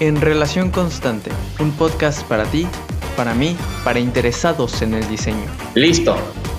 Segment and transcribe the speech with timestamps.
[0.00, 2.68] En Relación Constante, un podcast para ti,
[3.16, 5.50] para mí, para interesados en el diseño.
[5.74, 6.14] Listo,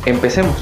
[0.05, 0.57] empecemos.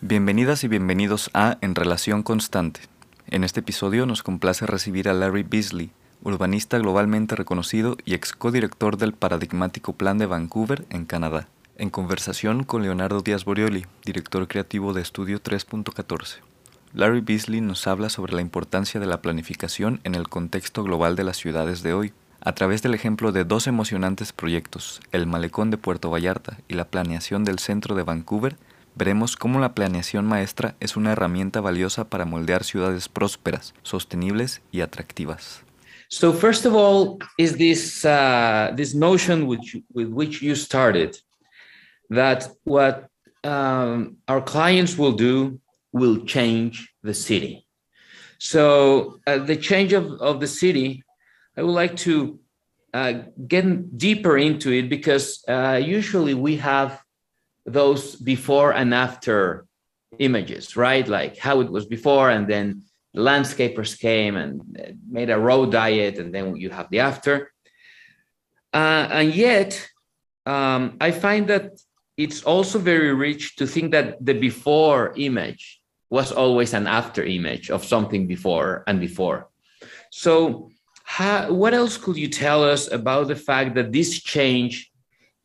[0.00, 2.80] Bienvenidas y bienvenidos a En Relación Constante.
[3.28, 5.92] En este episodio nos complace recibir a Larry Beasley,
[6.24, 11.46] urbanista globalmente reconocido y ex codirector del paradigmático Plan de Vancouver en Canadá,
[11.78, 16.45] en conversación con Leonardo Díaz Borioli, director creativo de Estudio 3.14.
[16.96, 21.24] Larry Beasley nos habla sobre la importancia de la planificación en el contexto global de
[21.24, 25.76] las ciudades de hoy, a través del ejemplo de dos emocionantes proyectos, el Malecón de
[25.76, 28.56] Puerto Vallarta y la planeación del centro de Vancouver,
[28.94, 34.80] veremos cómo la planeación maestra es una herramienta valiosa para moldear ciudades prósperas, sostenibles y
[34.80, 35.64] atractivas.
[36.08, 41.14] So first of all, is this uh, this notion which with which you started
[42.08, 43.10] that what
[43.44, 45.60] um, our clients will do
[46.00, 47.66] will change the city.
[48.38, 51.02] So uh, the change of, of the city,
[51.56, 52.38] I would like to
[52.92, 53.12] uh,
[53.46, 57.02] get deeper into it because uh, usually we have
[57.64, 59.66] those before and after
[60.18, 61.06] images, right?
[61.06, 62.82] Like how it was before, and then
[63.14, 67.52] landscapers came and made a road diet, and then you have the after.
[68.72, 69.88] Uh, and yet,
[70.44, 71.72] um, I find that
[72.16, 77.70] it's also very rich to think that the before image was always an after image
[77.70, 79.48] of something before and before.
[80.10, 80.70] So,
[81.04, 84.90] how, what else could you tell us about the fact that this change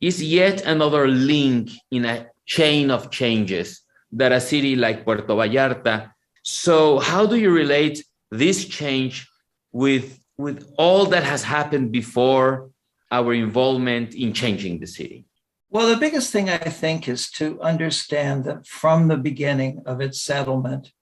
[0.00, 6.10] is yet another link in a chain of changes that a city like Puerto Vallarta?
[6.42, 9.28] So, how do you relate this change
[9.72, 12.70] with with all that has happened before
[13.10, 15.26] our involvement in changing the city?
[15.72, 20.20] Well, the biggest thing I think is to understand that from the beginning of its
[20.20, 20.92] settlement,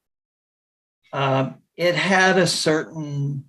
[1.13, 3.47] um, it had a certain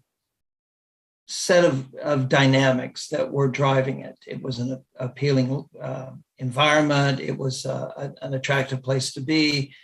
[1.27, 4.17] set of, of dynamics that were driving it.
[4.25, 9.76] It was an appealing uh, environment, it was uh, an attractive place to be.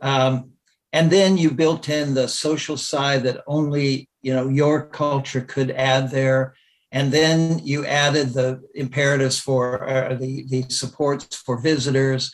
[0.00, 0.52] Um,
[0.92, 5.72] and then you built in the social side that only you know your culture could
[5.72, 6.54] add there
[6.90, 12.32] and then you added the imperatives for uh, the, the supports for visitors.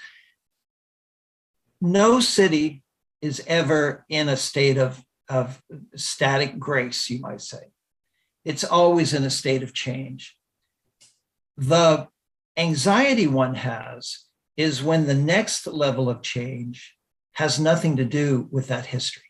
[1.80, 2.82] No city
[3.20, 5.60] is ever in a state of, of
[5.96, 7.72] static grace, you might say.
[8.44, 10.36] It's always in a state of change.
[11.56, 12.08] The
[12.56, 14.24] anxiety one has
[14.56, 16.94] is when the next level of change
[17.32, 19.22] has nothing to do with that history.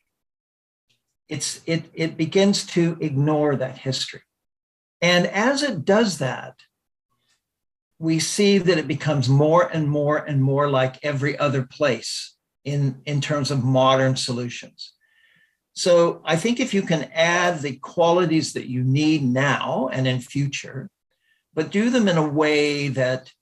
[1.28, 4.20] It's, it, it begins to ignore that history.
[5.00, 6.55] And as it does that,
[7.99, 12.34] we see that it becomes more and more and more like every other place
[12.65, 14.93] in, in terms of modern solutions.
[15.75, 20.21] So I think if you can add the qualities that you need now and in
[20.21, 20.88] future,
[21.53, 23.33] but do them in a way that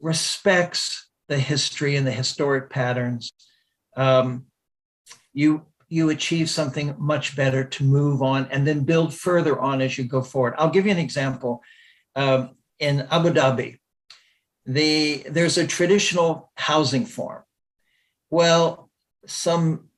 [0.00, 3.32] respects the history and the historic patterns,
[3.96, 4.46] um,
[5.32, 9.98] you you achieve something much better to move on and then build further on as
[9.98, 10.54] you go forward.
[10.56, 11.62] I'll give you an example.
[12.16, 13.78] Um, in Abu Dhabi,
[14.64, 17.42] the, there's a traditional housing form.
[18.30, 18.88] Well,
[19.26, 19.90] some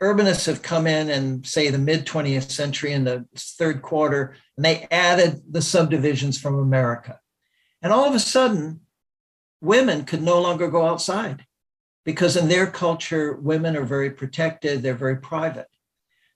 [0.00, 4.64] urbanists have come in and say the mid 20th century in the third quarter, and
[4.64, 7.20] they added the subdivisions from America.
[7.82, 8.80] And all of a sudden,
[9.60, 11.44] women could no longer go outside
[12.08, 15.66] because in their culture, women are very protected, they're very private.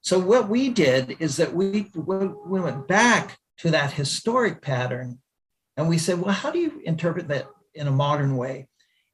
[0.03, 5.21] So, what we did is that we, we went back to that historic pattern
[5.79, 8.69] and we said, well, how do you interpret that in a modern way?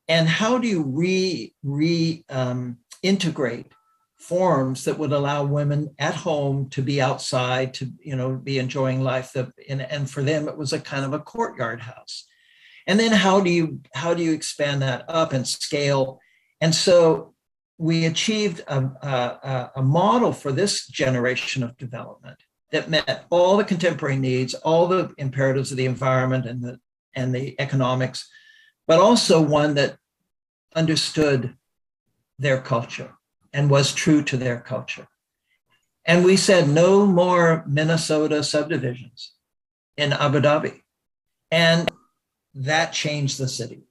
[0.09, 3.71] And how do you re, re um, integrate
[4.17, 9.01] forms that would allow women at home to be outside, to you know, be enjoying
[9.01, 9.33] life?
[9.33, 12.27] The, and, and for them, it was a kind of a courtyard house.
[12.89, 16.19] And then how do you how do you expand that up and scale
[16.61, 17.35] and so
[17.79, 22.39] we achieved a, a, a, model for this generation of development
[22.73, 26.81] that met all the contemporary needs, all the imperatives of the environment and the,
[27.15, 28.29] and the economics,
[28.89, 29.97] but also one that
[30.75, 31.55] understood
[32.39, 33.15] their culture
[33.53, 35.07] and was true to their culture.
[36.05, 39.35] And we said no more Minnesota subdivisions
[39.97, 40.83] in Abu Dhabi.
[41.51, 41.91] And
[42.55, 43.88] that changed the city.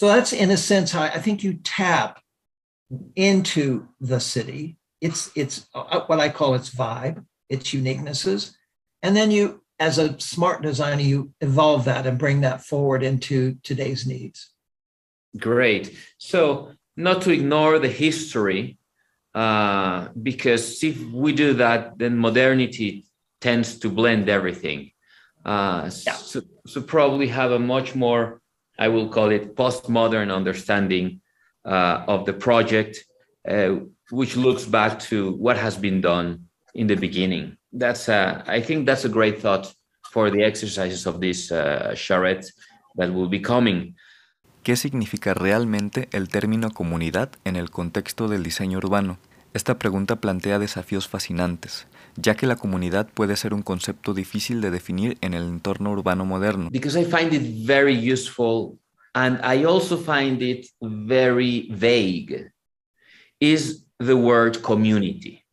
[0.00, 2.22] So that's in a sense how I think you tap
[3.16, 4.78] into the city.
[5.02, 8.54] It's it's uh, what I call its vibe, its uniquenesses,
[9.02, 13.58] and then you, as a smart designer, you evolve that and bring that forward into
[13.62, 14.54] today's needs.
[15.36, 15.94] Great.
[16.16, 18.78] So not to ignore the history,
[19.34, 23.04] uh, because if we do that, then modernity
[23.42, 24.92] tends to blend everything.
[25.44, 26.14] Uh, Yeah.
[26.14, 28.39] so, so probably have a much more,
[28.80, 31.20] I will call it postmodern understanding
[31.64, 33.04] uh, of the project,
[33.46, 33.76] uh,
[34.10, 37.58] which looks back to what has been done in the beginning.
[37.72, 39.72] That's, uh, I think that's a great thought
[40.10, 42.50] for the exercises of this uh, charrette
[42.96, 43.94] that will be coming.
[44.62, 49.18] ¿Qué significa realmente el término comunidad en el contexto del diseño urbano?
[49.54, 54.70] Esta pregunta plantea desafíos fascinantes, ya que la comunidad puede ser un concepto difícil de
[54.70, 56.70] definir en el entorno urbano moderno.
[56.70, 58.78] because I find it very useful
[59.14, 62.50] and I also find it very vague
[63.40, 65.44] is the word community.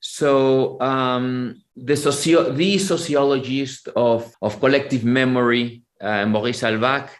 [0.00, 7.10] So um, the socio the sociologist of, of collective memory, uh, Maurice Halbwachs,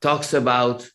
[0.00, 0.88] talks about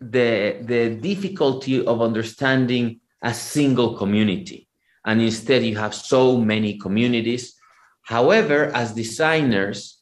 [0.00, 4.68] the, the difficulty of understanding a single community.
[5.04, 7.54] And instead you have so many communities.
[8.02, 9.98] However, as designers,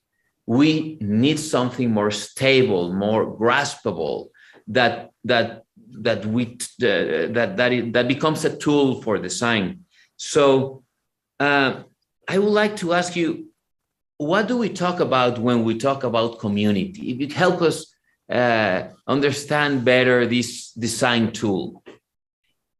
[0.46, 4.28] we need something more stable, more graspable,
[4.68, 5.64] that that
[6.02, 6.44] that we
[6.82, 9.84] uh, that that it, that becomes a tool for design.
[10.16, 10.82] So,
[11.38, 11.82] uh,
[12.28, 13.48] I would like to ask you,
[14.18, 17.10] what do we talk about when we talk about community?
[17.10, 17.86] If you help us
[18.30, 21.82] uh, understand better this design tool.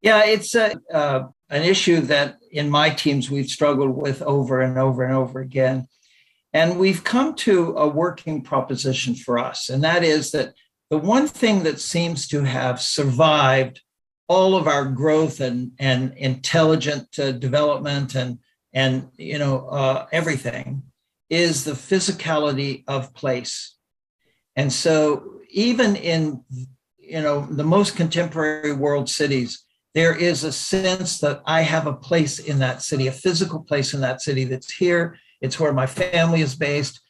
[0.00, 4.78] Yeah, it's a, uh, an issue that in my teams we've struggled with over and
[4.78, 5.88] over and over again.
[6.52, 10.54] And we've come to a working proposition for us, and that is that
[10.88, 13.80] the one thing that seems to have survived
[14.28, 18.38] all of our growth and, and intelligent uh, development and,
[18.72, 20.82] and you know, uh, everything
[21.28, 23.76] is the physicality of place.
[24.56, 26.44] And so even in
[26.98, 29.64] you know the most contemporary world cities,
[29.94, 33.92] there is a sense that I have a place in that city, a physical place
[33.94, 35.18] in that city that's here.
[35.40, 37.00] It's where my family is based.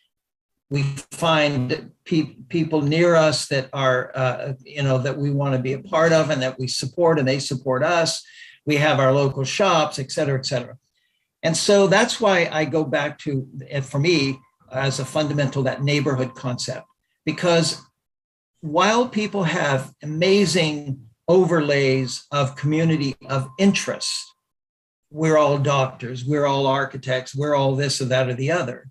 [0.71, 5.61] We find pe- people near us that are, uh, you know, that we want to
[5.61, 8.25] be a part of and that we support and they support us.
[8.65, 10.79] We have our local shops, et cetera, et cetera.
[11.43, 13.49] And so that's why I go back to,
[13.82, 14.38] for me,
[14.71, 16.87] as a fundamental, that neighborhood concept.
[17.25, 17.82] Because
[18.61, 24.35] while people have amazing overlays of community of interest,
[25.11, 28.91] we're all doctors, we're all architects, we're all this or that or the other.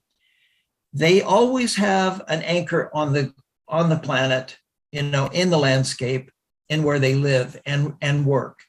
[0.93, 3.33] They always have an anchor on the
[3.67, 4.57] on the planet,
[4.91, 6.31] you know, in the landscape,
[6.69, 8.59] in where they live and and work.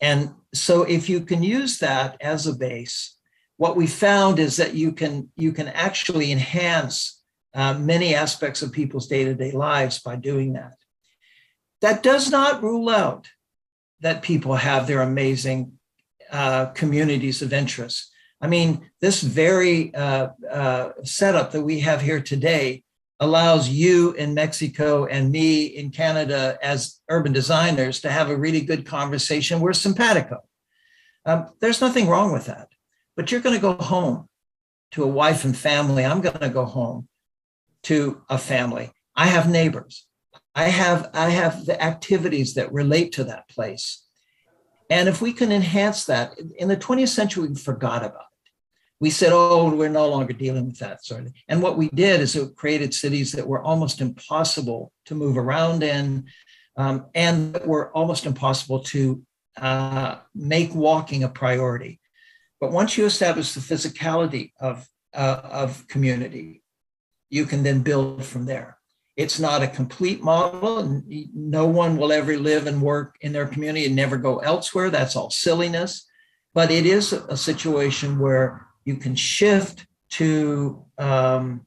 [0.00, 3.14] And so if you can use that as a base,
[3.58, 7.22] what we found is that you can you can actually enhance
[7.54, 10.76] uh, many aspects of people's day-to-day lives by doing that.
[11.80, 13.28] That does not rule out
[14.00, 15.72] that people have their amazing
[16.30, 18.10] uh, communities of interest.
[18.40, 22.84] I mean, this very uh, uh, setup that we have here today
[23.20, 28.60] allows you in Mexico and me in Canada as urban designers to have a really
[28.60, 29.60] good conversation.
[29.60, 30.38] We're simpatico.
[31.24, 32.68] Um, there's nothing wrong with that.
[33.16, 34.28] But you're going to go home
[34.92, 36.04] to a wife and family.
[36.04, 37.08] I'm going to go home
[37.84, 38.92] to a family.
[39.16, 40.06] I have neighbors.
[40.58, 44.04] I have I have the activities that relate to that place.
[44.90, 48.50] And if we can enhance that, in the 20th century, we forgot about it.
[48.98, 51.42] We said, oh, we're no longer dealing with that sort of thing.
[51.46, 55.84] And what we did is it created cities that were almost impossible to move around
[55.84, 56.26] in
[56.76, 59.22] um, and that were almost impossible to
[59.58, 62.00] uh, make walking a priority.
[62.60, 66.64] But once you establish the physicality of, uh, of community,
[67.30, 68.77] you can then build from there.
[69.18, 71.02] It's not a complete model, and
[71.34, 74.90] no one will ever live and work in their community and never go elsewhere.
[74.90, 76.06] That's all silliness.
[76.54, 81.66] But it is a situation where you can shift to um,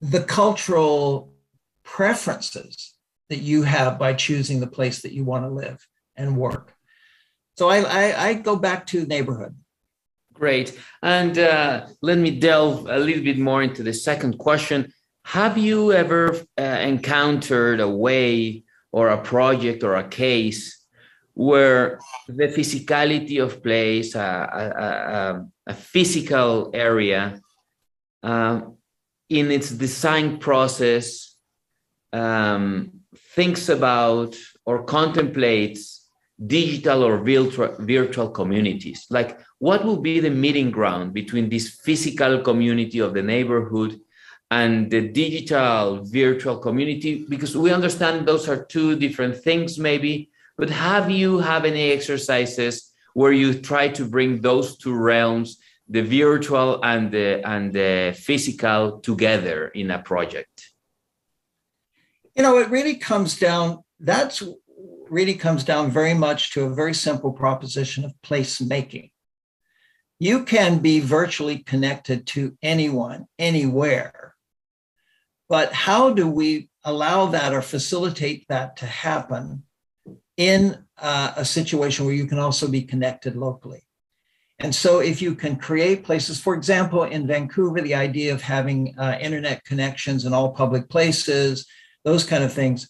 [0.00, 1.34] the cultural
[1.82, 2.94] preferences
[3.30, 5.84] that you have by choosing the place that you want to live
[6.14, 6.72] and work.
[7.56, 9.56] So I, I, I go back to neighborhood.
[10.32, 10.78] Great.
[11.02, 14.92] And uh, let me delve a little bit more into the second question.
[15.24, 18.62] Have you ever uh, encountered a way
[18.92, 20.86] or a project or a case
[21.32, 27.40] where the physicality of place, a, a, a, a physical area,
[28.22, 28.76] um,
[29.28, 31.36] in its design process,
[32.12, 32.92] um,
[33.34, 36.06] thinks about or contemplates
[36.46, 39.06] digital or virtual, virtual communities?
[39.10, 43.98] Like, what will be the meeting ground between this physical community of the neighborhood
[44.50, 47.24] and the digital virtual community?
[47.28, 50.30] Because we understand those are two different things, maybe.
[50.56, 55.58] But have you have any exercises where you try to bring those two realms,
[55.88, 60.72] the virtual and the and the physical together in a project?
[62.34, 64.42] You know, it really comes down, that's
[65.08, 69.10] really comes down very much to a very simple proposition of placemaking.
[70.18, 74.23] You can be virtually connected to anyone, anywhere.
[75.54, 79.62] But how do we allow that or facilitate that to happen
[80.36, 83.86] in uh, a situation where you can also be connected locally.
[84.58, 88.98] And so, if you can create places, for example, in Vancouver, the idea of having
[88.98, 91.68] uh, internet connections in all public places,
[92.02, 92.88] those kind of things,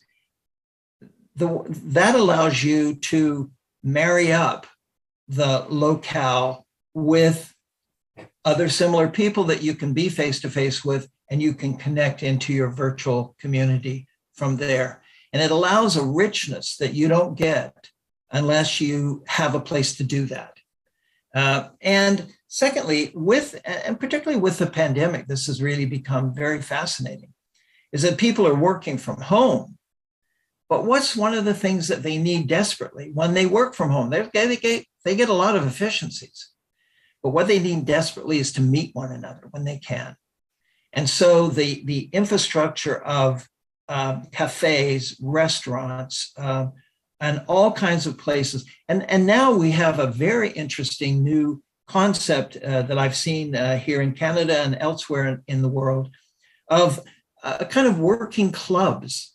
[1.37, 3.51] the, that allows you to
[3.83, 4.67] marry up
[5.29, 7.55] the locale with
[8.43, 12.23] other similar people that you can be face to face with, and you can connect
[12.23, 15.03] into your virtual community from there.
[15.33, 17.91] And it allows a richness that you don't get
[18.31, 20.57] unless you have a place to do that.
[21.35, 27.33] Uh, and secondly, with, and particularly with the pandemic, this has really become very fascinating,
[27.91, 29.77] is that people are working from home.
[30.69, 34.09] But what's one of the things that they need desperately when they work from home?
[34.09, 36.51] They, they, get, they get a lot of efficiencies.
[37.25, 40.15] But what they need desperately is to meet one another when they can.
[40.95, 43.49] And so the, the infrastructure of
[43.89, 46.69] uh, cafes, restaurants, uh,
[47.21, 48.65] and all kinds of places.
[48.89, 53.79] And, and now we have a very interesting new concept uh, that I've seen uh,
[53.79, 56.11] here in Canada and elsewhere in, in the world
[56.69, 57.01] of
[57.43, 59.35] uh, a kind of working clubs.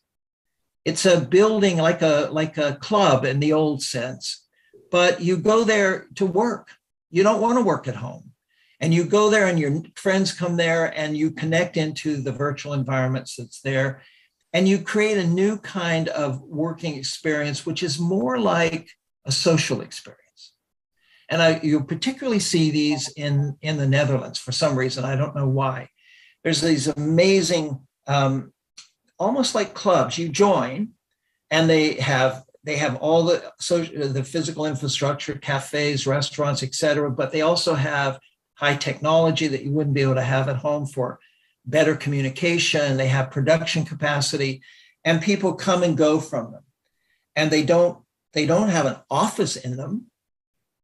[0.86, 4.46] It's a building like a like a club in the old sense,
[4.90, 6.70] but you go there to work.
[7.12, 8.29] You don't want to work at home.
[8.80, 12.74] And you go there and your friends come there and you connect into the virtual
[12.74, 14.02] environments that's there
[14.54, 18.90] and you create a new kind of working experience, which is more like
[19.26, 20.54] a social experience.
[21.30, 25.06] And I, you particularly see these in, in the Netherlands for some reason.
[25.06, 25.90] I don't know why.
[26.44, 28.52] There's these amazing, um,
[29.20, 30.18] almost like clubs.
[30.18, 30.94] You join,
[31.52, 37.12] and they have they have all the social, the physical infrastructure, cafes, restaurants, etc.
[37.12, 38.20] But they also have
[38.60, 41.20] high technology that you wouldn't be able to have at home for
[41.66, 44.62] better communication, they have production capacity,
[45.06, 46.64] and people come and go from them.
[47.36, 50.08] And they don't they don't have an office in them.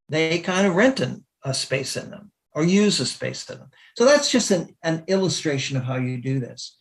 [0.09, 1.01] They kind of rent
[1.43, 3.69] a space in them or use a space in them.
[3.97, 6.77] So that's just an, an illustration of how you do this.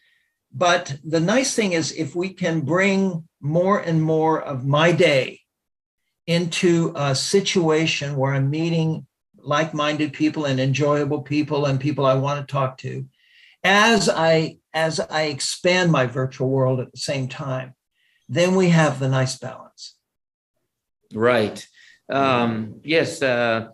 [0.53, 5.41] But the nice thing is if we can bring more and more of my day
[6.27, 9.07] into a situation where I'm meeting
[9.45, 13.07] like-minded people and enjoyable people and people I want to talk to,
[13.63, 17.75] as I as I expand my virtual world at the same time,
[18.29, 19.95] then we have the nice balance.
[21.15, 21.67] Right.
[22.09, 23.23] Um, yes.
[23.23, 23.69] Uh,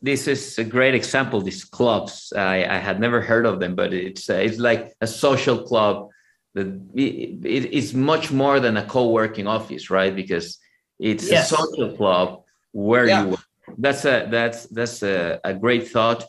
[0.00, 1.40] this is a great example.
[1.40, 5.06] These clubs, I, I had never heard of them, but it's uh, it's like a
[5.06, 6.10] social club.
[6.54, 10.14] That it, it, it's much more than a co-working office, right?
[10.14, 10.58] Because
[11.00, 11.50] it's yes.
[11.50, 13.22] a social club where yeah.
[13.22, 13.43] you work.
[13.78, 16.24] That's a that's that's a, a great thought,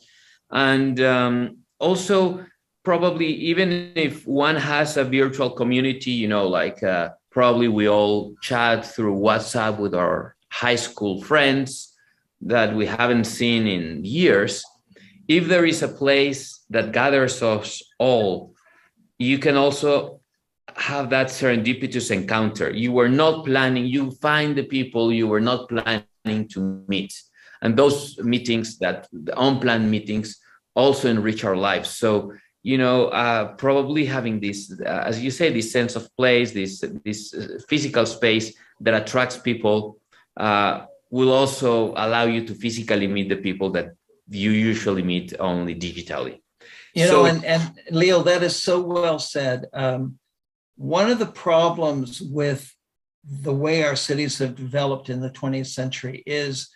[0.52, 2.46] and um, also
[2.84, 8.36] probably even if one has a virtual community, you know, like uh, probably we all
[8.42, 11.94] chat through WhatsApp with our high school friends
[12.42, 14.64] that we haven't seen in years.
[15.28, 18.54] If there is a place that gathers us all,
[19.18, 20.22] you can also
[20.76, 22.70] have that serendipitous encounter.
[22.70, 27.14] You were not planning, you find the people you were not planning to meet.
[27.62, 30.38] And those meetings, that the unplanned meetings,
[30.76, 31.90] also enrich our lives.
[31.90, 32.34] So
[32.66, 36.84] you know, uh, probably having this, uh, as you say, this sense of place, this
[37.04, 40.00] this uh, physical space that attracts people,
[40.38, 43.90] uh, will also allow you to physically meet the people that
[44.30, 46.42] you usually meet only digitally.
[46.96, 49.68] You so, know, and, and Leo, that is so well said.
[49.72, 50.18] Um,
[50.76, 52.75] one of the problems with
[53.28, 56.70] the way our cities have developed in the 20th century is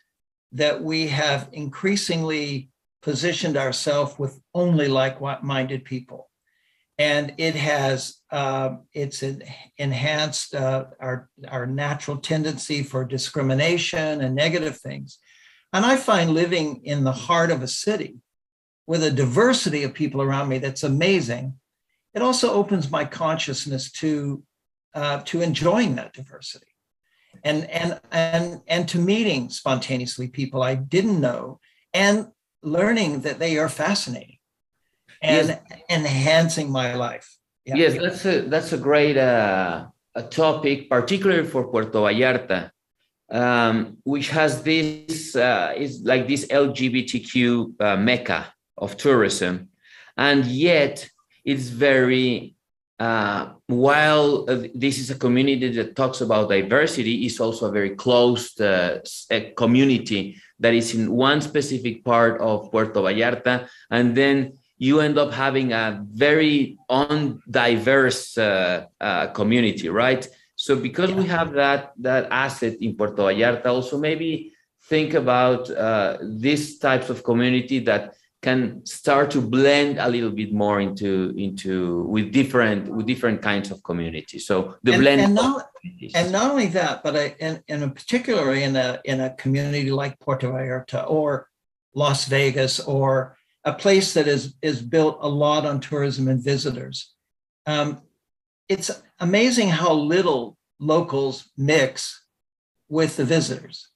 [0.51, 2.69] that we have increasingly
[3.01, 6.29] positioned ourselves with only like-minded people,
[6.97, 9.23] and it has uh, it's
[9.77, 15.19] enhanced uh, our our natural tendency for discrimination and negative things.
[15.71, 18.17] And I find living in the heart of a city
[18.87, 21.53] with a diversity of people around me that's amazing.
[22.15, 24.43] It also opens my consciousness to
[24.93, 26.65] uh, to enjoying that diversity
[27.43, 31.59] and and and and to meeting spontaneously people I didn't know
[31.93, 32.27] and
[32.63, 34.37] learning that they are fascinating
[35.21, 35.59] and yes.
[35.89, 37.37] enhancing my life.
[37.65, 37.75] Yeah.
[37.75, 42.71] Yes, that's a that's a great uh, a topic, particularly for Puerto Vallarta.
[43.31, 49.69] um, which has this uh, is like this LGBTQ uh, mecca of tourism,
[50.17, 51.07] and yet
[51.45, 52.55] it's very
[52.99, 57.91] uh, while uh, this is a community that talks about diversity, it's also a very
[57.91, 58.97] closed uh,
[59.55, 65.31] community that is in one specific part of Puerto Vallarta, and then you end up
[65.31, 70.27] having a very undiverse uh, uh, community, right?
[70.55, 74.51] So because we have that that asset in Puerto Vallarta, also maybe
[74.85, 80.53] think about uh, these types of community that can start to blend a little bit
[80.53, 84.45] more into into with different with different kinds of communities.
[84.45, 85.69] So the and, blend and not,
[86.15, 89.91] and not only that, but I, in, in a particularly in a in a community
[89.91, 91.49] like Puerto Vallarta or
[91.93, 97.13] Las Vegas or a place that is is built a lot on tourism and visitors.
[97.65, 98.01] Um,
[98.69, 102.23] it's amazing how little locals mix
[102.87, 103.89] with the visitors.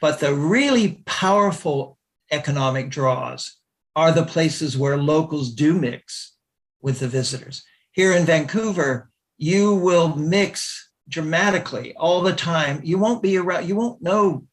[0.00, 1.98] But the really powerful
[2.32, 3.56] economic draws
[3.94, 6.36] are the places where locals do mix
[6.80, 7.62] with the visitors.
[7.92, 12.80] Here in Vancouver, you will mix dramatically all the time.
[12.82, 14.46] You won't be around, you won't know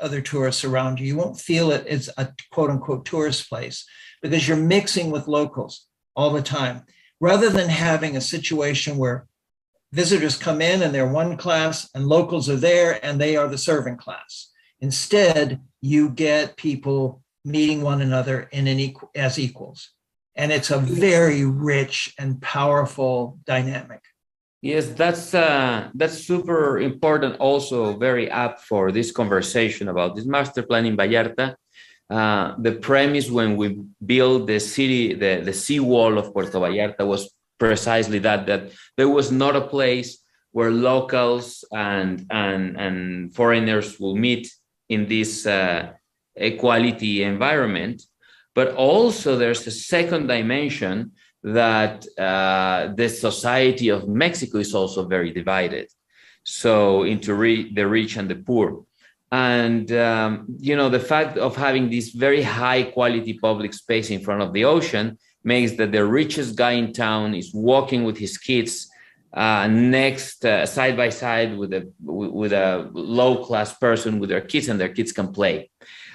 [0.00, 1.06] other tourists around you.
[1.06, 3.84] You won't feel it as a quote unquote tourist place
[4.20, 6.84] because you're mixing with locals all the time.
[7.20, 9.26] Rather than having a situation where
[9.92, 13.58] visitors come in and they're one class and locals are there and they are the
[13.58, 14.50] serving class.
[14.80, 19.90] Instead, you get people meeting one another in an equal, as equals.
[20.34, 24.00] And it's a very rich and powerful dynamic.
[24.62, 27.36] Yes, that's uh, that's super important.
[27.40, 31.56] Also, very apt for this conversation about this master plan in Vallarta.
[32.08, 37.34] Uh, the premise when we built the city, the the seawall of Puerto Vallarta was
[37.58, 40.18] precisely that that there was not a place
[40.52, 44.46] where locals and and and foreigners will meet
[44.88, 45.92] in this uh,
[46.36, 48.02] equality environment.
[48.54, 51.12] But also, there's a second dimension
[51.42, 55.88] that uh, the society of Mexico is also very divided.
[56.44, 58.84] So, into re- the rich and the poor.
[59.30, 64.20] And, um, you know, the fact of having this very high quality public space in
[64.20, 68.36] front of the ocean makes that the richest guy in town is walking with his
[68.36, 68.90] kids
[69.32, 74.42] uh, next uh, side by side with a with a low class person with their
[74.42, 75.70] kids and their kids can play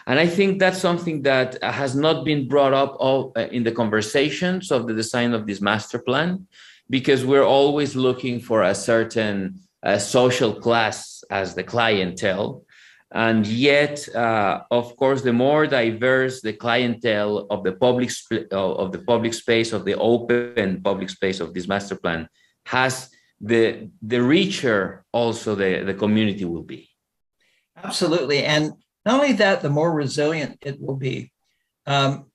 [0.07, 3.73] and I think that's something that has not been brought up all, uh, in the
[3.73, 6.47] conversations of the design of this master plan,
[6.89, 12.63] because we're always looking for a certain uh, social class as the clientele.
[13.11, 18.91] And yet, uh, of course, the more diverse the clientele of the public sp- of
[18.93, 22.27] the public space of the open public space of this master plan
[22.65, 26.89] has, the the richer also the, the community will be.
[27.83, 28.73] Absolutely, and
[29.07, 31.31] not only that, the more resilient it will be.
[31.85, 32.25] Um,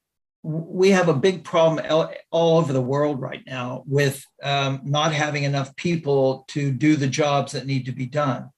[0.43, 1.85] we have a big problem
[2.31, 7.07] all over the world right now with um, not having enough people to do the
[7.07, 8.49] jobs that need to be done.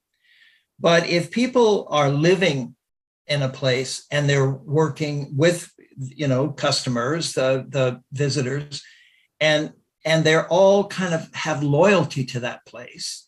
[0.78, 2.76] But if people are living
[3.26, 8.82] in a place and they're working with, you know, customers, the, the visitors,
[9.40, 9.72] and
[10.06, 13.23] and they're all kind of have loyalty to that place,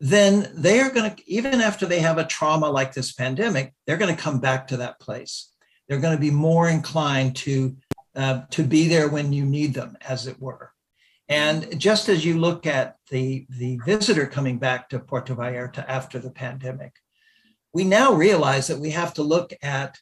[0.00, 3.98] then they are going to, even after they have a trauma like this pandemic, they're
[3.98, 5.52] going to come back to that place.
[5.88, 7.76] They're going to be more inclined to,
[8.16, 10.72] uh, to be there when you need them, as it were.
[11.28, 16.18] And just as you look at the, the visitor coming back to Puerto Vallarta after
[16.18, 16.94] the pandemic,
[17.72, 19.98] we now realize that we have to look at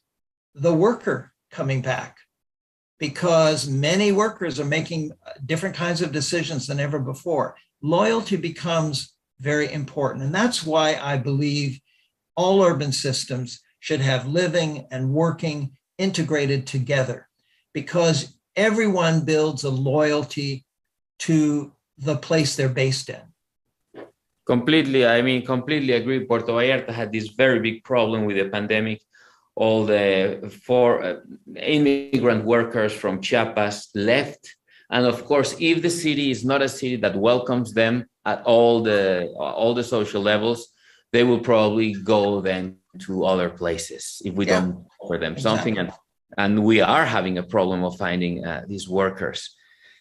[0.55, 2.19] the worker coming back
[2.99, 5.13] because many workers are making
[5.45, 7.57] different kinds of decisions than ever before.
[7.83, 10.25] Loyalty becomes very important.
[10.25, 11.81] And that's why I believe
[12.37, 17.29] all urban systems should have living and working integrated together
[17.73, 20.65] because everyone builds a loyalty
[21.21, 23.21] to the place they're based in.
[24.47, 25.07] Completely.
[25.07, 26.25] I mean, completely agree.
[26.25, 29.03] Puerto Vallarta had this very big problem with the pandemic.
[29.55, 31.17] All the four uh,
[31.57, 34.57] immigrant workers from Chiapas left.
[34.91, 38.83] And of course, if the city is not a city that welcomes them, at all
[38.83, 40.69] the all the social levels,
[41.13, 44.61] they will probably go then to other places if we yeah.
[44.61, 45.43] don't offer them exactly.
[45.43, 45.79] something.
[45.79, 45.89] And
[46.37, 49.41] and we are having a problem of finding uh, these workers.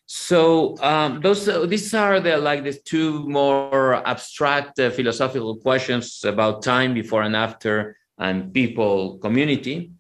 [0.06, 6.24] So um, those uh, these are the like the two more abstract uh, philosophical questions
[6.24, 9.92] about time before and after and people community,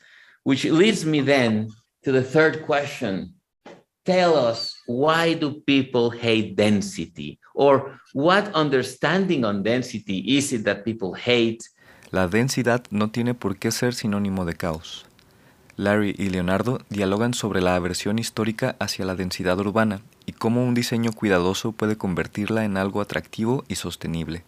[0.43, 1.69] which leads me then
[2.03, 3.35] to the third question.
[4.05, 10.83] Tell us why do people hate density or what understanding on density is it that
[10.83, 11.63] people hate?
[12.11, 15.05] La densidad no tiene por qué ser sinónimo de caos.
[15.75, 20.73] Larry y Leonardo dialogan sobre la aversión histórica hacia la densidad urbana y cómo un
[20.73, 24.43] diseño cuidadoso puede convertirla en algo atractivo y sostenible.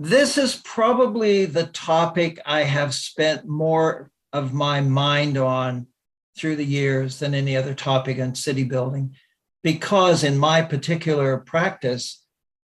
[0.00, 5.88] This is probably the topic I have spent more of my mind on
[6.36, 9.14] through the years than any other topic in city building,
[9.62, 12.22] because in my particular practice,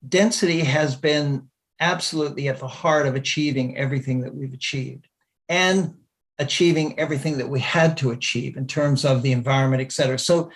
[0.08, 1.50] density has been
[1.80, 5.08] absolutely at the heart of achieving everything that we've achieved.
[5.50, 5.96] And
[6.42, 10.18] achieving everything that we had to achieve in terms of the environment, et cetera.
[10.18, 10.52] So,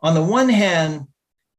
[0.00, 1.08] on the one hand,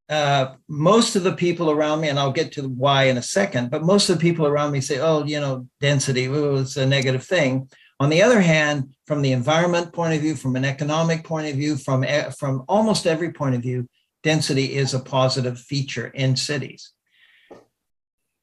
[0.09, 3.69] uh, most of the people around me, and I'll get to why in a second,
[3.69, 6.85] but most of the people around me say, oh, you know, density, ooh, it's a
[6.85, 7.69] negative thing.
[7.99, 11.55] On the other hand, from the environment point of view, from an economic point of
[11.55, 12.05] view, from,
[12.39, 13.89] from almost every point of view,
[14.27, 16.91] density is a positive feature in cities.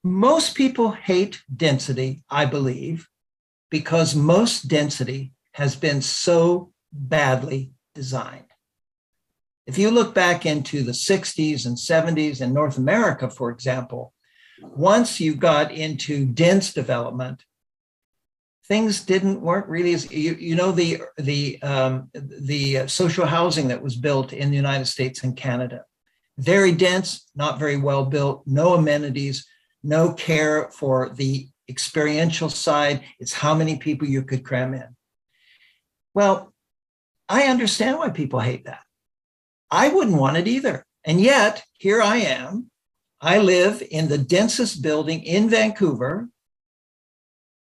[0.03, 3.07] Most people hate density, I believe,
[3.71, 8.51] because most density has been so badly designed.
[9.67, 14.15] If you look back into the 60s and 70s in North America, for example,
[14.63, 17.45] once you got into dense development,
[18.67, 23.83] things didn't weren't really as you, you know the the um, the social housing that
[23.83, 25.85] was built in the United States and Canada,
[26.39, 29.47] very dense, not very well built, no amenities,
[29.83, 34.97] no care for the experiential side, it's how many people you could cram in.
[36.13, 36.53] Well,
[37.29, 38.83] I understand why people hate that.
[39.71, 40.85] I wouldn't want it either.
[41.05, 42.71] And yet, here I am.
[43.21, 46.29] I live in the densest building in Vancouver,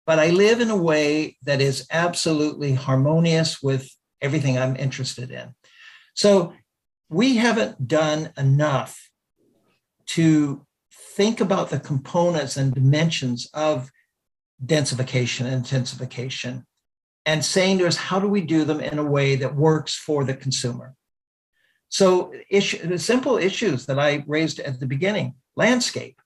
[0.08, 3.92] but I live in a way that is absolutely harmonious with
[4.22, 5.54] everything I'm interested in.
[6.16, 6.54] So
[7.10, 9.10] we haven't done enough
[10.08, 10.66] to
[11.18, 13.92] think about the components and dimensions of
[14.66, 16.66] densification and intensification
[17.26, 20.24] and saying to us, how do we do them in a way that works for
[20.24, 20.96] the consumer?
[21.90, 26.22] So, issue, the simple issues that I raised at the beginning landscape,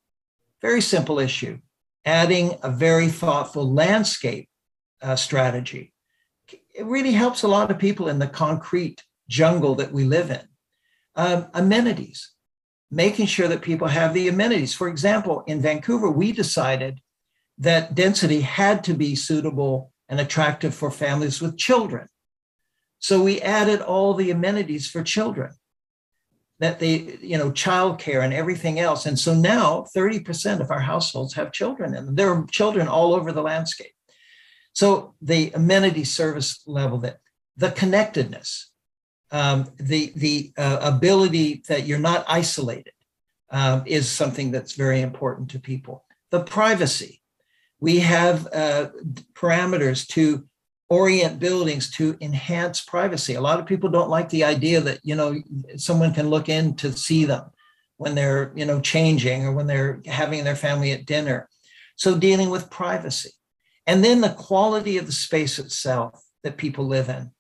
[0.62, 1.60] very simple issue.
[2.06, 4.50] Adding a very thoughtful landscape
[5.02, 5.94] uh, strategy.
[6.74, 10.48] It really helps a lot of people in the concrete jungle that we live in.
[11.16, 12.32] Um, amenities
[12.92, 14.74] making sure that people have the amenities.
[14.74, 17.00] For example, in Vancouver, we decided
[17.58, 22.10] that density had to be suitable and attractive for families with children.
[23.00, 25.52] So we added all the amenities for children
[26.62, 29.08] that they, you know, childcare and everything else.
[29.08, 32.14] And so now 30% of our households have children them.
[32.14, 33.96] There are children all over the landscape.
[34.74, 37.18] So the amenity service level that
[37.58, 38.70] the connectedness,
[39.32, 42.94] um, the the uh, ability that you're not isolated
[43.50, 46.06] um, is something that's very important to people.
[46.30, 47.24] The privacy,
[47.80, 48.90] we have uh,
[49.34, 50.46] parameters to
[50.92, 53.36] orient buildings to enhance privacy.
[53.36, 55.42] A lot of people don't like the idea that you know
[55.78, 57.46] someone can look in to see them
[57.96, 61.48] when they're you know changing or when they're having their family at dinner.
[61.96, 63.32] So dealing with privacy,
[63.88, 67.32] and then the quality of the space itself that people live in.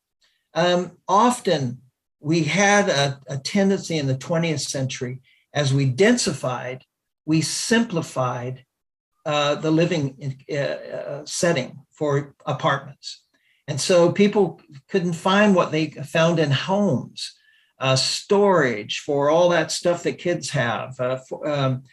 [0.54, 1.82] Um, often
[2.22, 5.22] we had a, a, tendency in the 20th century,
[5.54, 6.82] as we densified,
[7.26, 8.66] we simplified
[9.26, 13.21] uh, the living uh, uh, setting for apartments.
[13.72, 17.34] And so people couldn't find what they found in homes,
[17.80, 21.00] uh, storage for all that stuff that kids have.
[21.00, 21.84] Uh, for, um,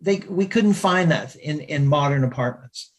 [0.00, 2.92] they, we couldn't find that in, in modern apartments.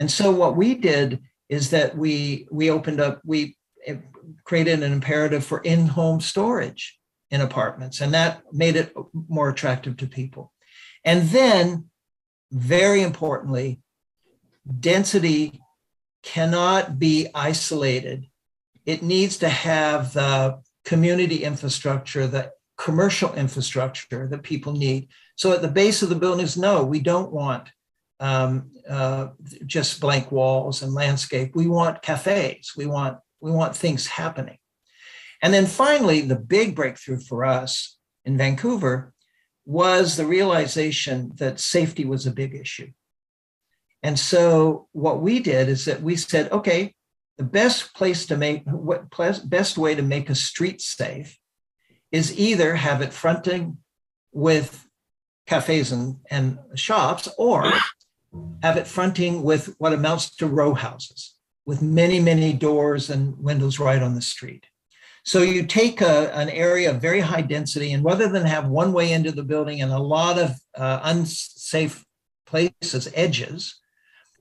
[0.00, 3.58] And so what we did is that we we opened up we
[4.44, 6.98] created an imperative for in-home storage
[7.30, 8.94] in apartments and that made it
[9.28, 10.52] more attractive to people
[11.04, 11.88] and then
[12.50, 13.80] very importantly
[14.80, 15.60] density
[16.26, 18.26] cannot be isolated
[18.84, 25.62] it needs to have the community infrastructure the commercial infrastructure that people need so at
[25.62, 27.70] the base of the buildings no we don't want
[28.18, 29.28] um, uh,
[29.66, 34.58] just blank walls and landscape we want cafes we want we want things happening.
[35.42, 39.12] And then finally, the big breakthrough for us in Vancouver
[39.64, 42.90] was the realization that safety was a big issue.
[44.06, 46.94] And so what we did is that we said, okay,
[47.38, 49.10] the best place to make what
[49.44, 51.36] best way to make a street safe
[52.12, 53.78] is either have it fronting
[54.30, 54.86] with
[55.48, 57.72] cafes and, and shops or
[58.62, 63.80] have it fronting with what amounts to row houses with many, many doors and windows
[63.80, 64.66] right on the street.
[65.24, 68.92] So you take a, an area of very high density, and rather than have one
[68.92, 72.04] way into the building and a lot of uh, unsafe
[72.46, 73.80] places, edges,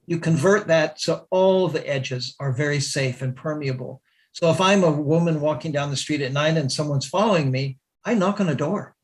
[0.07, 4.01] You convert that so all the edges are very safe and permeable.
[4.31, 7.79] So if I'm a woman walking down the street at night and someone's following me,
[8.03, 8.95] I knock on a door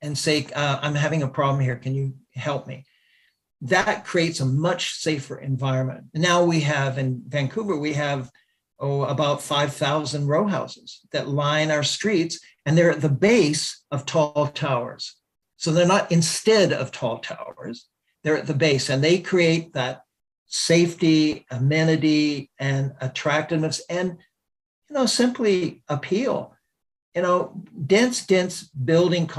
[0.00, 1.76] and say, uh, I'm having a problem here.
[1.76, 2.84] Can you help me?
[3.62, 6.06] That creates a much safer environment.
[6.14, 8.30] Now we have in Vancouver, we have
[8.78, 14.06] oh, about 5,000 row houses that line our streets, and they're at the base of
[14.06, 15.16] tall towers.
[15.56, 17.86] So they're not instead of tall towers,
[18.26, 20.02] they're at the base, and they create that
[20.46, 24.18] safety, amenity, and attractiveness, and
[24.90, 26.52] you know, simply appeal.
[27.14, 29.30] You know, dense, dense building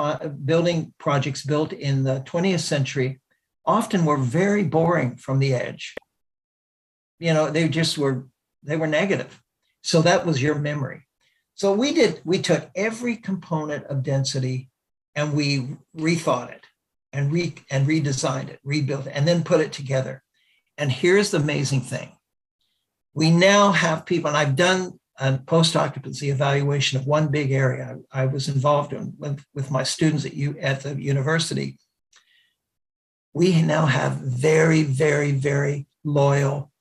[0.46, 3.20] building projects built in the 20th century
[3.66, 5.94] often were very boring from the edge.
[7.20, 8.26] You know, they just were
[8.64, 9.44] they were negative.
[9.82, 11.08] So that was your memory.
[11.56, 14.70] So we did, we took every component of density
[15.14, 16.64] and we rethought it
[17.18, 20.24] and re and redesigned it, rebuilt it, and then put it together.
[20.78, 22.12] And here's the amazing thing.
[23.16, 28.22] We now have people, and I've done a post-occupancy evaluation of one big area I,
[28.22, 31.80] I was involved in with, with my students at, U, at the university.
[33.34, 36.72] We now have very, very, very loyal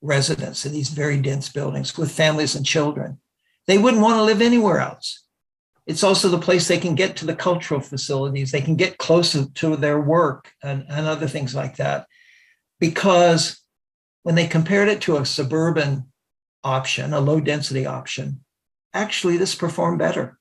[0.00, 3.18] residents in these very dense buildings with families and children.
[3.66, 5.24] They wouldn't want to live anywhere else.
[5.90, 9.46] It's also the place they can get to the cultural facilities, they can get closer
[9.46, 12.06] to their work and, and other things like that.
[12.78, 13.60] Because
[14.22, 16.04] when they compared it to a suburban
[16.62, 18.44] option, a low density option,
[18.94, 20.38] actually this performed better.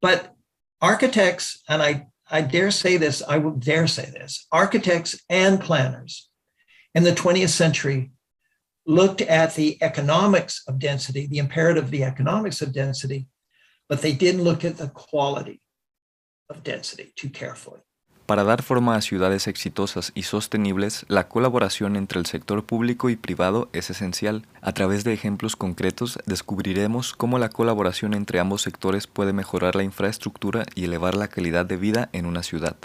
[0.00, 0.34] But
[0.80, 6.30] architects, and I, I dare say this, I will dare say this, architects and planners
[6.94, 8.12] in the 20th century
[8.86, 13.28] looked at the economics of density, the imperative the economics of density,
[13.88, 15.60] but they didn't look at the quality
[16.48, 17.80] of density too carefully.
[18.26, 23.14] Para dar forma a ciudades exitosas y sostenibles, la colaboración entre el sector público y
[23.14, 24.42] privado es esencial.
[24.62, 29.84] A través de ejemplos concretos descubriremos cómo la colaboración entre ambos sectores puede mejorar la
[29.84, 32.76] infraestructura y elevar la calidad de vida en una ciudad.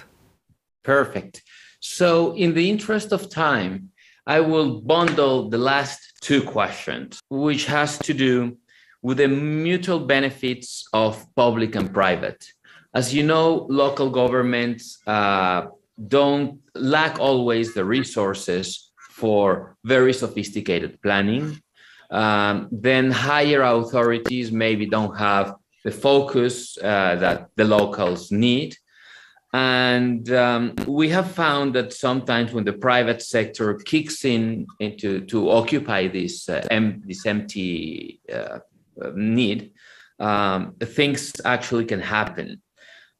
[0.84, 1.40] Perfect.
[1.80, 3.90] So, in the interest of time,
[4.28, 8.58] I will bundle the last two questions, which has to do
[9.02, 12.46] with the mutual benefits of public and private.
[12.94, 15.68] As you know, local governments uh,
[16.08, 21.62] don't lack always the resources for very sophisticated planning.
[22.10, 28.76] Um, then higher authorities maybe don't have the focus uh, that the locals need.
[29.54, 35.50] And um, we have found that sometimes when the private sector kicks in into to
[35.50, 38.60] occupy this uh, em- this empty uh,
[39.16, 39.72] need,
[40.20, 42.62] um, things actually can happen.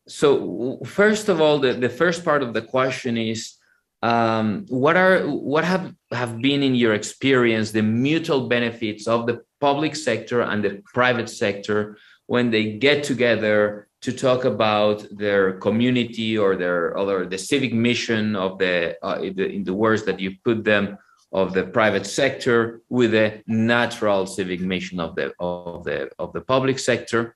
[0.08, 3.56] So first of all, the, the first part of the question is
[4.04, 9.42] um, what are what have have been in your experience the mutual benefits of the
[9.60, 16.36] public sector and the private sector when they get together to talk about their community
[16.36, 20.32] or their or the civic mission of the, uh, the in the words that you
[20.44, 20.98] put them
[21.32, 26.42] of the private sector with the natural civic mission of the of the of the
[26.42, 27.36] public sector.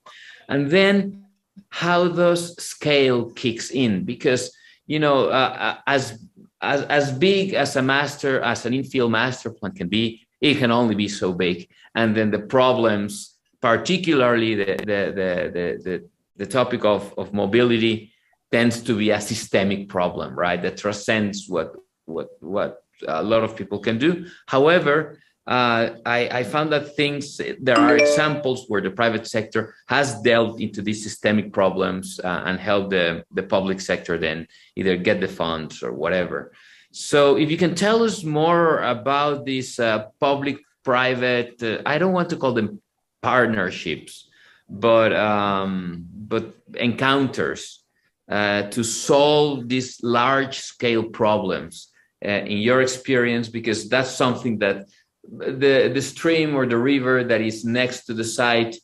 [0.49, 1.25] And then
[1.69, 4.03] how those scale kicks in?
[4.03, 4.55] Because
[4.87, 6.19] you know uh, uh as
[6.61, 10.71] as as big as a master as an infill master plan can be it can
[10.71, 11.69] only be so big.
[11.95, 18.11] And then the problems particularly the the the the, the the topic of, of mobility
[18.51, 20.61] tends to be a systemic problem, right?
[20.61, 21.73] That transcends what
[22.05, 24.25] what what a lot of people can do.
[24.47, 30.19] However, uh, I, I, found that things there are examples where the private sector has
[30.21, 35.21] delved into these systemic problems uh, and helped the, the public sector then either get
[35.21, 36.51] the funds or whatever.
[36.91, 42.13] So, if you can tell us more about these uh, public private, uh, I don't
[42.13, 42.81] want to call them
[43.21, 44.27] partnerships,
[44.67, 47.83] but um, but encounters
[48.27, 54.87] uh, to solve these large scale problems in your experience because that's something that
[55.23, 58.75] the the stream or the river that is next to the site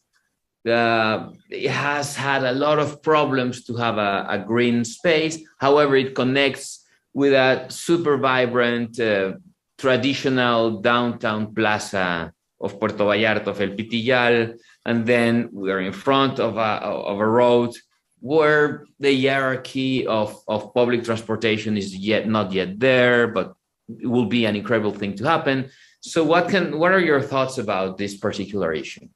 [0.70, 5.40] uh, it has had a lot of problems to have a, a green space.
[5.58, 9.34] However it connects with a super vibrant uh,
[9.78, 14.58] traditional downtown plaza of Puerto Vallarta of El Pitillal.
[14.86, 17.76] And then we are in front of a, of a road
[18.22, 23.56] where the hierarchy of, of public transportation is yet not yet there, but
[23.90, 25.70] it will be an incredible thing to happen.
[26.02, 29.08] So what can what are your thoughts about this particular issue?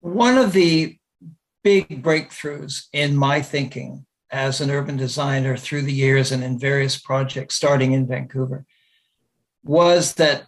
[0.00, 0.98] One of the
[1.64, 6.98] big breakthroughs in my thinking as an urban designer through the years and in various
[6.98, 8.66] projects starting in Vancouver
[9.64, 10.46] was that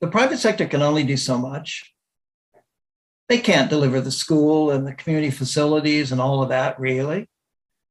[0.00, 1.94] the private sector can only do so much.
[3.32, 7.30] They can't deliver the school and the community facilities and all of that really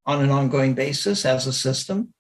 [0.06, 2.14] on an ongoing basis as a system.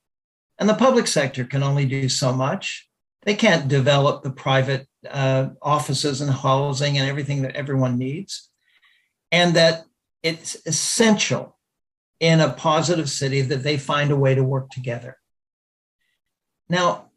[0.57, 2.89] And the public sector can only do so much.
[3.21, 8.49] They can't develop the private uh, offices and housing and everything that everyone needs.
[9.31, 9.83] And that
[10.23, 11.59] it's essential
[12.19, 15.15] in a positive city that they find a way to work together.
[16.69, 17.11] Now,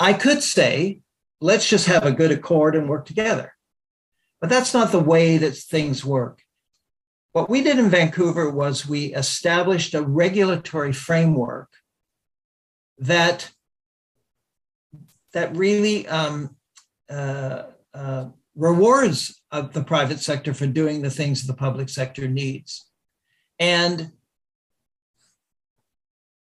[0.00, 1.02] I could say,
[1.42, 3.52] let's just have a good accord and work together.
[4.40, 6.42] But that's not the way that things work.
[7.32, 11.68] What we did in Vancouver was we established a regulatory framework
[12.98, 13.50] that
[15.32, 16.56] that really um,
[17.10, 22.86] uh, uh, rewards uh, the private sector for doing the things the public sector needs,
[23.58, 24.12] and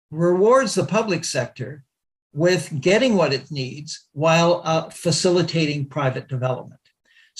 [0.09, 1.83] rewards the public sector
[2.33, 6.80] with getting what it needs while uh, facilitating private development.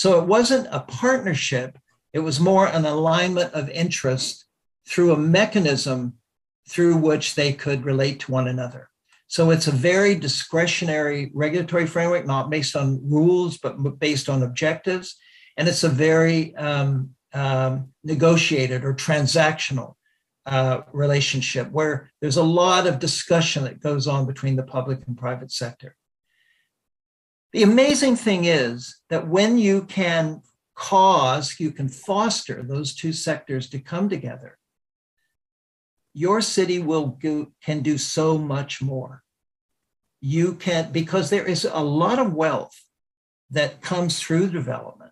[0.02, 1.78] So it wasn't a partnership,
[2.12, 4.46] it was more an alignment of interest
[4.88, 6.14] through a mechanism
[6.68, 8.90] through which they could relate to one another.
[9.28, 15.18] So it's a very discretionary regulatory framework, not based on rules, but based on objectives.
[15.56, 19.94] And it's a very um, um, negotiated or transactional
[20.48, 25.16] uh, relationship where there's a lot of discussion that goes on between the public and
[25.16, 25.96] private sector.
[27.54, 30.42] The amazing thing is that when you can
[30.74, 34.58] cause, you can foster those two sectors to come together,
[36.14, 39.24] your city will do, can do so much more.
[40.22, 42.80] You can, because there is a lot of wealth
[43.50, 45.12] that comes through development.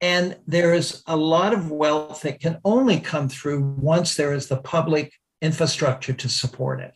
[0.00, 4.48] And there is a lot of wealth that can only come through once there is
[4.48, 6.94] the public infrastructure to support it.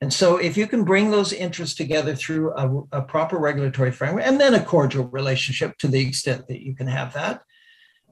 [0.00, 4.24] And so, if you can bring those interests together through a, a, proper regulatory framework
[4.24, 7.42] and then a cordial relationship to the extent that you can have that,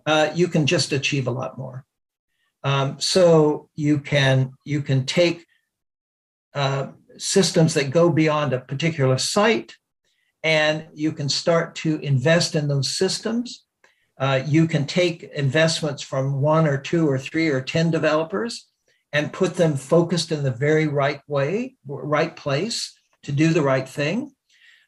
[0.05, 1.87] uh, you can just achieve a lot more.
[2.63, 5.47] Um, so you can you can take
[6.55, 9.75] uh, systems that go beyond a particular site,
[10.43, 13.65] and you can start to invest in those systems
[14.19, 18.68] uh, you can take investments from one or two or three or 10 developers
[19.13, 23.89] and put them focused in the very right way, right place to do the right
[23.89, 24.33] thing.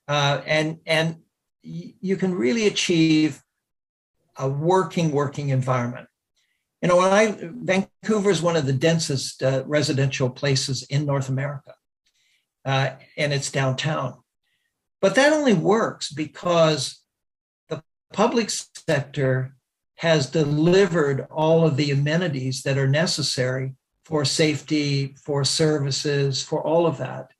[0.08, 1.16] Uh, and, and
[1.62, 3.42] you can really achieve
[4.36, 6.08] a working, working environment.
[6.82, 11.28] You know, when I, Vancouver is one of the densest uh, residential places in North
[11.28, 11.74] America,
[12.64, 14.14] uh, and it's downtown.
[15.00, 17.02] But that only works because
[17.68, 19.56] the public sector
[19.96, 23.74] has delivered all of the amenities that are necessary
[24.10, 27.30] for safety, for services, for all of that,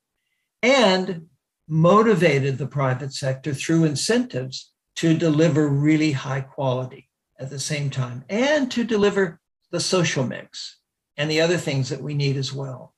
[0.62, 1.26] and
[1.66, 7.08] motivated the private sector through incentives to deliver really high quality
[7.40, 9.40] at the same time and to deliver
[9.72, 10.78] the social mix
[11.16, 12.94] and the other things that we need as well.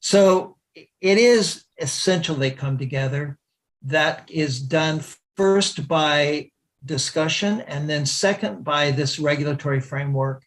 [0.00, 3.38] So it is essential they come together.
[3.82, 5.02] That is done
[5.36, 6.50] first by
[6.82, 10.46] discussion, and then second, by this regulatory framework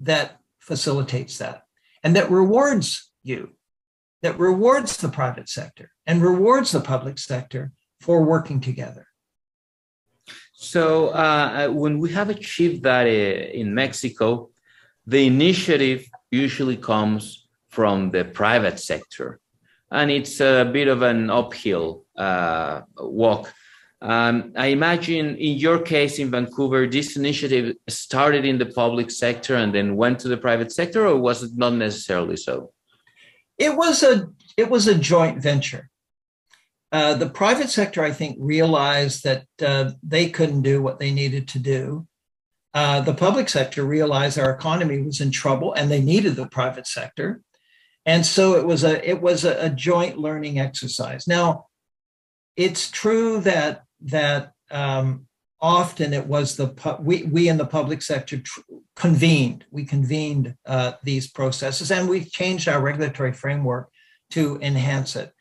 [0.00, 1.65] that facilitates that
[2.06, 3.40] and that rewards you,
[4.22, 9.08] that rewards the private sector and rewards the public sector for working together.
[10.52, 14.50] So, uh, when we have achieved that uh, in Mexico,
[15.04, 19.40] the initiative usually comes from the private sector,
[19.90, 23.52] and it's a bit of an uphill uh, walk
[24.02, 29.56] um, I imagine in your case in Vancouver, this initiative started in the public sector
[29.56, 32.72] and then went to the private sector, or was it not necessarily so?
[33.56, 35.88] It was a it was a joint venture.
[36.92, 41.48] Uh, the private sector, I think, realized that uh, they couldn't do what they needed
[41.48, 42.06] to do.
[42.74, 46.86] Uh, the public sector realized our economy was in trouble and they needed the private
[46.86, 47.40] sector,
[48.04, 51.26] and so it was a it was a, a joint learning exercise.
[51.26, 51.66] Now,
[52.56, 55.26] it's true that that um,
[55.60, 58.60] often it was the pu- we we in the public sector tr-
[58.94, 63.90] convened we convened uh, these processes and we changed our regulatory framework
[64.30, 65.32] to enhance it.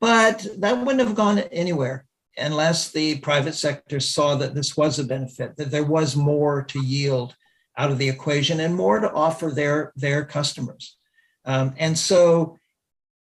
[0.00, 5.04] But that wouldn't have gone anywhere unless the private sector saw that this was a
[5.04, 7.34] benefit that there was more to yield
[7.76, 10.96] out of the equation and more to offer their their customers.
[11.44, 12.58] Um, and so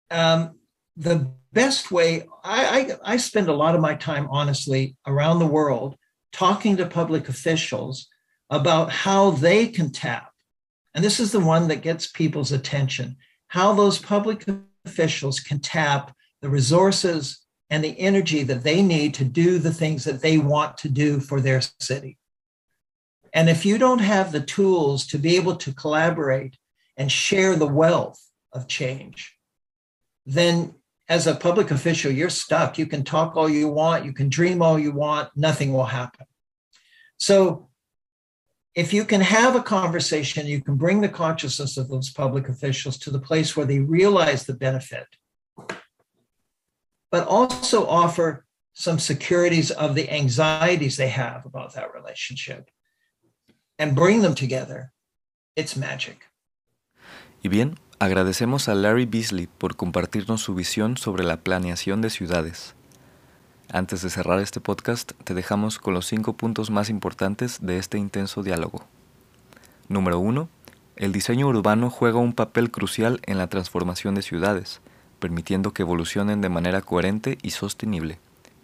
[0.09, 0.59] um,
[0.95, 5.47] the best way I, I, I spend a lot of my time honestly around the
[5.47, 5.95] world
[6.31, 8.07] talking to public officials
[8.49, 10.31] about how they can tap
[10.93, 13.17] And this is the one that gets people's attention
[13.47, 14.47] how those public
[14.83, 20.03] officials can tap the resources and the energy that they need to do the things
[20.05, 22.17] that they want to do for their city.
[23.31, 26.57] And if you don't have the tools to be able to collaborate
[26.97, 28.19] and share the wealth
[28.51, 29.35] of change,
[30.25, 30.73] then
[31.09, 32.77] as a public official, you're stuck.
[32.77, 36.25] You can talk all you want, you can dream all you want, nothing will happen.
[37.17, 37.69] So,
[38.75, 42.97] if you can have a conversation, you can bring the consciousness of those public officials
[42.99, 45.05] to the place where they realize the benefit,
[47.11, 52.71] but also offer some securities of the anxieties they have about that relationship
[53.77, 54.91] and bring them together,
[55.55, 56.25] it's magic.
[57.43, 62.75] Y bien, agradecemos a Larry Beasley por compartirnos su visión sobre la planeación de ciudades.
[63.71, 67.97] Antes de cerrar este podcast, te dejamos con los cinco puntos más importantes de este
[67.97, 68.83] intenso diálogo.
[69.87, 70.49] Número 1.
[70.97, 74.81] El diseño urbano juega un papel crucial en la transformación de ciudades,
[75.19, 78.19] permitiendo que evolucionen de manera coherente y sostenible.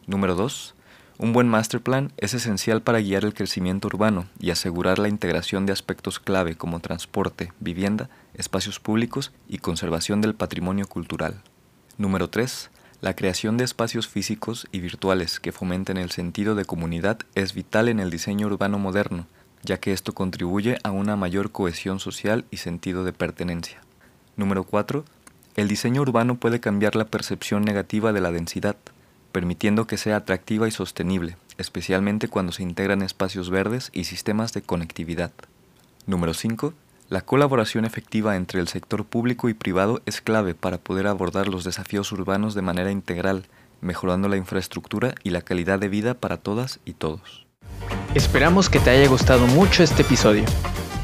[0.05, 0.75] Número 2.
[1.17, 5.65] Un buen master plan es esencial para guiar el crecimiento urbano y asegurar la integración
[5.65, 11.41] de aspectos clave como transporte, vivienda, espacios públicos y conservación del patrimonio cultural.
[11.97, 12.69] Número 3.
[13.01, 17.89] La creación de espacios físicos y virtuales que fomenten el sentido de comunidad es vital
[17.89, 19.27] en el diseño urbano moderno,
[19.63, 23.81] ya que esto contribuye a una mayor cohesión social y sentido de pertenencia.
[24.35, 25.05] Número 4.
[25.55, 28.77] El diseño urbano puede cambiar la percepción negativa de la densidad
[29.31, 34.61] permitiendo que sea atractiva y sostenible, especialmente cuando se integran espacios verdes y sistemas de
[34.61, 35.31] conectividad.
[36.07, 36.73] Número 5.
[37.09, 41.63] La colaboración efectiva entre el sector público y privado es clave para poder abordar los
[41.63, 43.47] desafíos urbanos de manera integral,
[43.81, 47.47] mejorando la infraestructura y la calidad de vida para todas y todos.
[48.15, 50.45] Esperamos que te haya gustado mucho este episodio.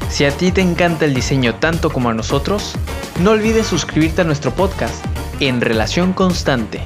[0.08, 2.74] Si a ti te encanta el diseño tanto como a nosotros,
[3.20, 5.04] no olvides suscribirte a nuestro podcast
[5.40, 6.82] en Relación Constante